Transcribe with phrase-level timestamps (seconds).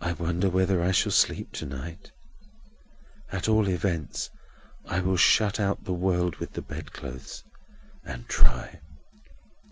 [0.00, 2.12] "I wonder whether I shall sleep to night!
[3.32, 4.30] At all events,
[4.84, 7.42] I will shut out the world with the bedclothes,
[8.04, 8.78] and try."